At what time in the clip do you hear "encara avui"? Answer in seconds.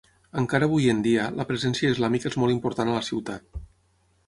0.43-0.87